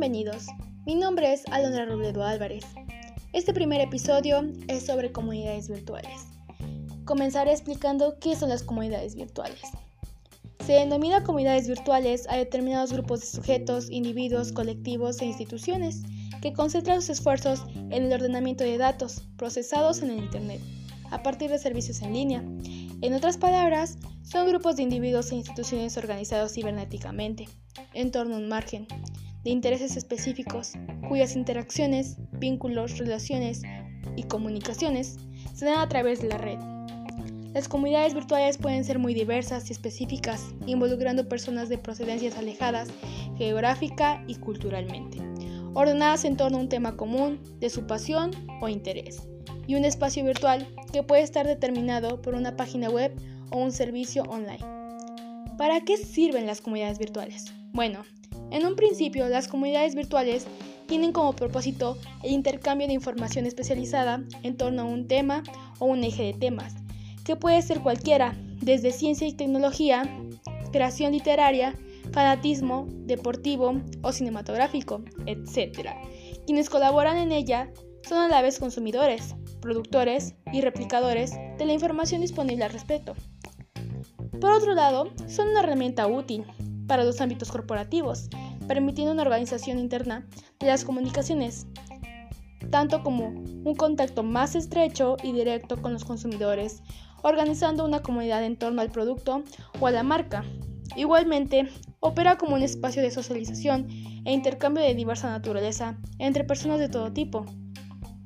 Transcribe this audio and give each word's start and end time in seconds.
Bienvenidos, 0.00 0.46
mi 0.86 0.94
nombre 0.94 1.30
es 1.30 1.42
Alondra 1.50 1.84
Robledo 1.84 2.24
Álvarez. 2.24 2.64
Este 3.34 3.52
primer 3.52 3.82
episodio 3.82 4.50
es 4.66 4.86
sobre 4.86 5.12
comunidades 5.12 5.68
virtuales. 5.68 6.22
Comenzaré 7.04 7.52
explicando 7.52 8.18
qué 8.18 8.34
son 8.34 8.48
las 8.48 8.62
comunidades 8.62 9.14
virtuales. 9.14 9.60
Se 10.64 10.72
denomina 10.72 11.22
comunidades 11.22 11.68
virtuales 11.68 12.26
a 12.30 12.36
determinados 12.38 12.94
grupos 12.94 13.20
de 13.20 13.26
sujetos, 13.26 13.90
individuos, 13.90 14.52
colectivos 14.52 15.20
e 15.20 15.26
instituciones 15.26 16.00
que 16.40 16.54
concentran 16.54 17.02
sus 17.02 17.10
esfuerzos 17.10 17.66
en 17.74 18.04
el 18.04 18.12
ordenamiento 18.14 18.64
de 18.64 18.78
datos 18.78 19.24
procesados 19.36 20.00
en 20.00 20.12
el 20.12 20.20
Internet 20.20 20.62
a 21.10 21.22
partir 21.22 21.50
de 21.50 21.58
servicios 21.58 22.00
en 22.00 22.14
línea. 22.14 22.42
En 23.02 23.12
otras 23.12 23.36
palabras, 23.36 23.98
son 24.22 24.48
grupos 24.48 24.76
de 24.76 24.82
individuos 24.82 25.30
e 25.30 25.34
instituciones 25.36 25.98
organizados 25.98 26.54
cibernéticamente 26.54 27.50
en 27.92 28.10
torno 28.10 28.36
a 28.36 28.38
un 28.38 28.48
margen 28.48 28.86
de 29.44 29.50
intereses 29.50 29.96
específicos 29.96 30.72
cuyas 31.08 31.36
interacciones, 31.36 32.16
vínculos, 32.32 32.98
relaciones 32.98 33.62
y 34.16 34.24
comunicaciones 34.24 35.16
se 35.54 35.64
dan 35.64 35.78
a 35.78 35.88
través 35.88 36.20
de 36.20 36.28
la 36.28 36.38
red. 36.38 36.58
Las 37.52 37.66
comunidades 37.66 38.14
virtuales 38.14 38.58
pueden 38.58 38.84
ser 38.84 39.00
muy 39.00 39.12
diversas 39.12 39.68
y 39.68 39.72
específicas, 39.72 40.54
involucrando 40.66 41.28
personas 41.28 41.68
de 41.68 41.78
procedencias 41.78 42.38
alejadas 42.38 42.88
geográfica 43.36 44.22
y 44.28 44.36
culturalmente, 44.36 45.18
ordenadas 45.74 46.24
en 46.24 46.36
torno 46.36 46.58
a 46.58 46.60
un 46.60 46.68
tema 46.68 46.96
común 46.96 47.40
de 47.58 47.70
su 47.70 47.86
pasión 47.86 48.30
o 48.60 48.68
interés, 48.68 49.28
y 49.66 49.74
un 49.74 49.84
espacio 49.84 50.24
virtual 50.24 50.68
que 50.92 51.02
puede 51.02 51.22
estar 51.22 51.46
determinado 51.46 52.22
por 52.22 52.34
una 52.34 52.56
página 52.56 52.88
web 52.88 53.12
o 53.50 53.58
un 53.58 53.72
servicio 53.72 54.22
online. 54.24 54.64
¿Para 55.58 55.80
qué 55.80 55.96
sirven 55.96 56.46
las 56.46 56.60
comunidades 56.60 56.98
virtuales? 56.98 57.52
Bueno, 57.72 58.04
en 58.50 58.66
un 58.66 58.76
principio 58.76 59.28
las 59.28 59.48
comunidades 59.48 59.94
virtuales 59.94 60.46
tienen 60.86 61.12
como 61.12 61.34
propósito 61.34 61.96
el 62.22 62.32
intercambio 62.32 62.86
de 62.86 62.94
información 62.94 63.46
especializada 63.46 64.24
en 64.42 64.56
torno 64.56 64.82
a 64.82 64.86
un 64.86 65.06
tema 65.06 65.42
o 65.78 65.86
un 65.86 66.02
eje 66.02 66.24
de 66.24 66.34
temas, 66.34 66.74
que 67.24 67.36
puede 67.36 67.62
ser 67.62 67.80
cualquiera, 67.80 68.36
desde 68.60 68.92
ciencia 68.92 69.26
y 69.26 69.32
tecnología, 69.32 70.02
creación 70.72 71.12
literaria, 71.12 71.76
fanatismo, 72.12 72.88
deportivo 72.90 73.80
o 74.02 74.12
cinematográfico, 74.12 75.02
etc. 75.26 75.90
Quienes 76.46 76.68
colaboran 76.68 77.18
en 77.18 77.32
ella 77.32 77.70
son 78.02 78.18
a 78.18 78.28
la 78.28 78.42
vez 78.42 78.58
consumidores, 78.58 79.36
productores 79.60 80.34
y 80.52 80.60
replicadores 80.60 81.32
de 81.58 81.66
la 81.66 81.72
información 81.72 82.20
disponible 82.22 82.64
al 82.64 82.72
respecto. 82.72 83.14
Por 84.40 84.50
otro 84.50 84.74
lado, 84.74 85.12
son 85.28 85.48
una 85.48 85.60
herramienta 85.60 86.06
útil 86.06 86.44
para 86.90 87.04
los 87.04 87.20
ámbitos 87.20 87.52
corporativos, 87.52 88.28
permitiendo 88.66 89.12
una 89.12 89.22
organización 89.22 89.78
interna 89.78 90.26
de 90.58 90.66
las 90.66 90.84
comunicaciones, 90.84 91.68
tanto 92.72 93.04
como 93.04 93.28
un 93.28 93.74
contacto 93.76 94.24
más 94.24 94.56
estrecho 94.56 95.16
y 95.22 95.30
directo 95.30 95.80
con 95.80 95.92
los 95.92 96.04
consumidores, 96.04 96.82
organizando 97.22 97.84
una 97.84 98.02
comunidad 98.02 98.42
en 98.42 98.56
torno 98.56 98.82
al 98.82 98.90
producto 98.90 99.44
o 99.78 99.86
a 99.86 99.92
la 99.92 100.02
marca. 100.02 100.44
Igualmente, 100.96 101.68
opera 102.00 102.36
como 102.38 102.56
un 102.56 102.62
espacio 102.64 103.02
de 103.02 103.12
socialización 103.12 103.86
e 104.24 104.32
intercambio 104.32 104.82
de 104.82 104.96
diversa 104.96 105.30
naturaleza 105.30 105.96
entre 106.18 106.42
personas 106.42 106.80
de 106.80 106.88
todo 106.88 107.12
tipo, 107.12 107.46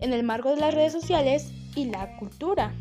en 0.00 0.12
el 0.12 0.22
marco 0.22 0.50
de 0.50 0.60
las 0.60 0.74
redes 0.74 0.92
sociales 0.92 1.50
y 1.76 1.86
la 1.86 2.14
cultura. 2.18 2.74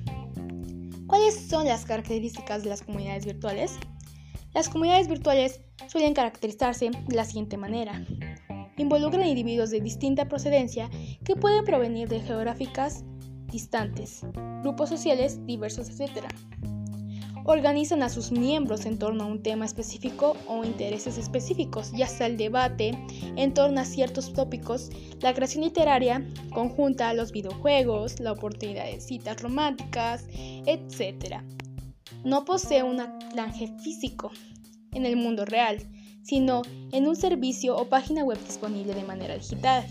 ¿Cuáles 1.08 1.48
son 1.48 1.68
las 1.68 1.86
características 1.86 2.64
de 2.64 2.70
las 2.70 2.82
comunidades 2.82 3.26
virtuales? 3.26 3.80
Las 4.54 4.68
comunidades 4.68 5.08
virtuales 5.08 5.62
suelen 5.88 6.16
caracterizarse 6.16 6.90
de 6.90 7.16
la 7.16 7.24
siguiente 7.24 7.56
manera. 7.56 8.04
Involucran 8.78 9.28
individuos 9.28 9.70
de 9.70 9.80
distinta 9.80 10.28
procedencia 10.28 10.90
que 11.24 11.36
pueden 11.36 11.66
provenir 11.66 12.08
de 12.08 12.20
geográficas 12.22 13.04
distantes, 13.52 14.22
grupos 14.64 14.90
sociales 14.90 15.46
diversos, 15.46 15.90
etc. 15.90 16.26
Organizan 17.46 18.02
a 18.02 18.10
sus 18.10 18.32
miembros 18.32 18.88
en 18.88 18.98
torno 18.98 19.24
a 19.24 19.28
un 19.28 19.44
tema 19.44 19.66
específico 19.66 20.36
o 20.48 20.64
intereses 20.64 21.20
específicos, 21.20 21.92
ya 21.92 22.08
sea 22.08 22.28
el 22.28 22.38
debate 22.38 22.98
en 23.36 23.54
torno 23.54 23.82
a 23.82 23.86
ciertos 23.86 24.34
tópicos, 24.34 24.90
la 25.22 25.34
creación 25.34 25.64
literaria 25.64 26.26
conjunta, 26.54 27.14
los 27.14 27.32
videojuegos, 27.32 28.20
la 28.20 28.32
oportunidad 28.32 28.86
de 28.86 29.00
citas 29.00 29.42
románticas, 29.42 30.26
etc 30.66 31.44
no 32.24 32.46
posee 32.46 32.84
un 32.84 33.00
anclaje 33.00 33.72
físico 33.82 34.32
en 34.94 35.06
el 35.06 35.16
mundo 35.16 35.46
real, 35.46 35.80
sino 36.24 36.62
en 36.92 37.08
un 37.08 37.16
servicio 37.16 37.76
o 37.76 37.90
página 37.90 38.24
web 38.24 38.38
disponible 38.46 38.94
de 38.94 39.04
manera 39.04 39.36
digital. 39.36 39.86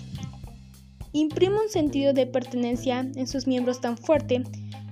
Imprime 1.13 1.57
un 1.61 1.69
sentido 1.69 2.13
de 2.13 2.27
pertenencia 2.27 3.01
en 3.01 3.27
sus 3.27 3.47
miembros 3.47 3.81
tan 3.81 3.97
fuerte 3.97 4.43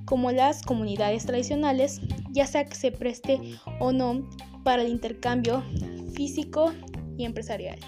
como 0.06 0.30
las 0.32 0.62
comunidades 0.62 1.26
tradicionales, 1.26 2.00
ya 2.30 2.46
sea 2.46 2.64
que 2.64 2.74
se 2.74 2.90
preste 2.90 3.40
o 3.80 3.92
no 3.92 4.28
para 4.64 4.82
el 4.82 4.88
intercambio 4.88 5.62
físico 6.14 6.72
y 7.18 7.24
empresarial. 7.24 7.78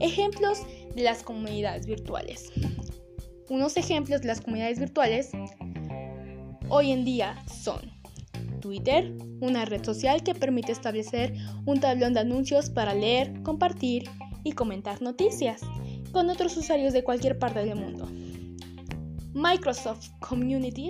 Ejemplos 0.00 0.62
de 0.94 1.02
las 1.02 1.22
comunidades 1.22 1.86
virtuales. 1.86 2.52
Unos 3.48 3.76
ejemplos 3.76 4.22
de 4.22 4.28
las 4.28 4.40
comunidades 4.40 4.78
virtuales 4.78 5.30
hoy 6.68 6.92
en 6.92 7.04
día 7.04 7.36
son 7.62 7.93
Twitter, 8.64 9.14
una 9.42 9.66
red 9.66 9.84
social 9.84 10.22
que 10.22 10.34
permite 10.34 10.72
establecer 10.72 11.34
un 11.66 11.80
tablón 11.80 12.14
de 12.14 12.20
anuncios 12.20 12.70
para 12.70 12.94
leer, 12.94 13.42
compartir 13.42 14.08
y 14.42 14.52
comentar 14.52 15.02
noticias 15.02 15.60
con 16.12 16.30
otros 16.30 16.56
usuarios 16.56 16.94
de 16.94 17.04
cualquier 17.04 17.38
parte 17.38 17.58
del 17.58 17.76
mundo. 17.76 18.08
Microsoft 19.34 20.08
Community, 20.18 20.88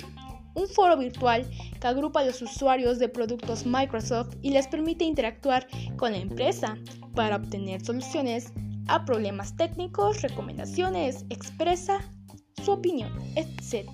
un 0.55 0.69
foro 0.69 0.97
virtual 0.97 1.51
que 1.81 1.87
agrupa 1.89 2.21
a 2.21 2.25
los 2.25 2.41
usuarios 2.43 3.01
de 3.01 3.09
productos 3.09 3.67
Microsoft 3.67 4.37
y 4.41 4.51
les 4.51 4.69
permite 4.69 5.03
interactuar 5.03 5.67
con 5.97 6.12
la 6.12 6.19
empresa 6.19 6.79
para 7.17 7.35
obtener 7.35 7.85
soluciones 7.85 8.53
a 8.87 9.05
problemas 9.05 9.56
técnicos, 9.56 10.23
recomendaciones, 10.23 11.25
expresa 11.29 11.99
su 12.65 12.71
opinión, 12.71 13.11
etc. 13.35 13.89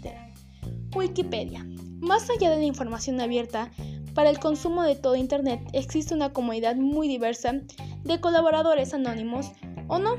Wikipedia, 0.95 1.65
más 2.01 2.29
allá 2.31 2.51
de 2.51 2.57
la 2.57 2.65
información 2.65 3.21
abierta, 3.21 3.71
para 4.15 4.31
el 4.31 4.39
consumo 4.39 4.83
de 4.83 4.97
todo 4.97 5.17
Internet 5.17 5.61
existe 5.73 6.15
una 6.15 6.33
comunidad 6.33 6.77
muy 6.77 7.09
diversa 7.09 7.55
de 8.03 8.21
colaboradores 8.21 8.93
anónimos 8.93 9.53
o 9.89 9.99
no, 9.99 10.17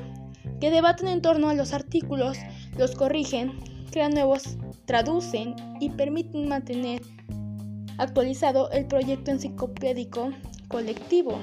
que 0.60 0.72
debaten 0.72 1.08
en 1.08 1.22
torno 1.22 1.50
a 1.50 1.54
los 1.54 1.74
artículos, 1.74 2.38
los 2.78 2.96
corrigen, 2.96 3.60
crean 3.92 4.14
nuevos, 4.14 4.58
traducen 4.86 5.56
y 5.80 5.90
permiten 5.90 6.48
mantener 6.48 7.02
actualizado 7.98 8.70
el 8.72 8.86
proyecto 8.86 9.32
enciclopédico 9.32 10.32
colectivo. 10.68 11.40